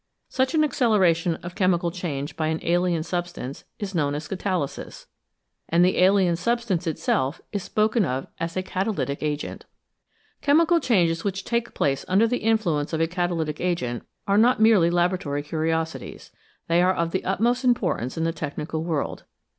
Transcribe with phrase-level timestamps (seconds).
[0.29, 5.05] Such an acceleration of chemical change by an alien substance is known as" catalysis,"
[5.69, 9.65] and the alien substance itself is spoken of as a" catalytic agent."
[10.41, 14.89] Chemical changes which take place under the influence of a catalytic agent are not merely
[14.89, 16.31] laboratory curiosities
[16.67, 19.25] they are of the utmost importance in the technical world.